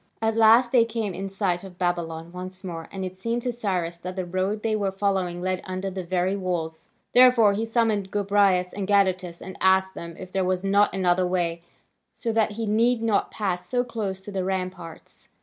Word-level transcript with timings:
At 0.19 0.35
last 0.35 0.71
they 0.71 0.83
came 0.83 1.13
in 1.13 1.29
sight 1.29 1.63
of 1.63 1.77
Babylon 1.77 2.31
once 2.31 2.63
more, 2.63 2.87
and 2.91 3.05
it 3.05 3.15
seemed 3.15 3.43
to 3.43 3.51
Cyrus 3.51 3.99
that 3.99 4.15
the 4.15 4.25
road 4.25 4.63
they 4.63 4.75
were 4.75 4.91
following 4.91 5.43
led 5.43 5.61
under 5.63 5.91
the 5.91 6.03
very 6.03 6.35
walls. 6.35 6.89
Therefore 7.13 7.53
he 7.53 7.67
summoned 7.67 8.09
Gobryas 8.09 8.73
and 8.73 8.87
Gadatas, 8.87 9.43
and 9.43 9.57
asked 9.61 9.93
them 9.93 10.15
if 10.17 10.31
there 10.31 10.43
was 10.43 10.63
not 10.65 10.91
another 10.95 11.27
way, 11.27 11.61
so 12.15 12.31
that 12.31 12.53
he 12.53 12.65
need 12.65 13.03
not 13.03 13.29
pass 13.29 13.69
so 13.69 13.83
close 13.83 14.21
to 14.21 14.31
the 14.31 14.43
ramparts. 14.43 15.27